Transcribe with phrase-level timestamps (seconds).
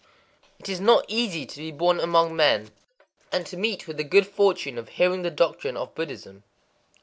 [0.57, 2.71] _It is not easy to be born among men,
[3.31, 6.41] and to meet with [the good fortune of hearing the doctrine of] Buddhism.